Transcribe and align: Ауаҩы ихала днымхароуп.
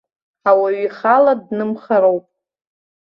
Ауаҩы 0.49 0.81
ихала 0.87 1.33
днымхароуп. 1.45 2.25